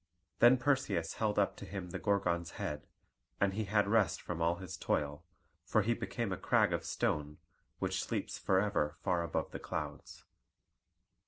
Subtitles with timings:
[0.39, 2.87] Then Perseus held up to him the Gorgon's head,
[3.39, 5.23] and he had rest from all his toil;
[5.63, 7.37] for he became a crag of stone,
[7.77, 10.23] which sleeps forever far above the clouds.